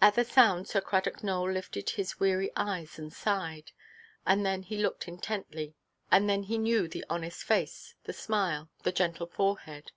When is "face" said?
7.42-7.96